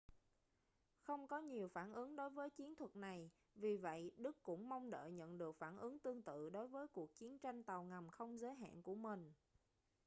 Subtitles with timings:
[1.01, 4.89] không có nhiều phản ứng đối với chiến thuật này vì vậy đức cũng mong
[4.89, 8.37] đợi nhận được phản ứng tương tự đối với cuộc chiến tranh tàu ngầm không
[8.37, 9.31] giới hạn của mình